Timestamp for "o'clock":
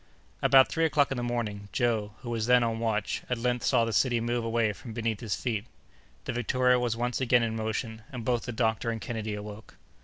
0.85-1.11